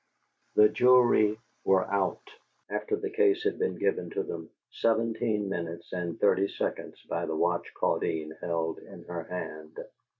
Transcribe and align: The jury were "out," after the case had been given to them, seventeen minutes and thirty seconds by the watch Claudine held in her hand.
The 0.55 0.67
jury 0.67 1.37
were 1.63 1.85
"out," 1.85 2.27
after 2.71 2.95
the 2.95 3.11
case 3.11 3.43
had 3.43 3.59
been 3.59 3.75
given 3.75 4.09
to 4.15 4.23
them, 4.23 4.49
seventeen 4.71 5.47
minutes 5.47 5.93
and 5.93 6.19
thirty 6.19 6.47
seconds 6.47 6.99
by 7.07 7.27
the 7.27 7.35
watch 7.35 7.71
Claudine 7.75 8.31
held 8.41 8.79
in 8.79 9.03
her 9.03 9.25
hand. 9.25 9.77